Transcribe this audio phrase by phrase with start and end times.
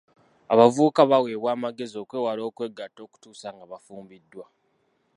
[0.53, 4.45] Abavubuka baweebwa amagezi okwewala okwegatta okutuusa nga bafumbiddwa.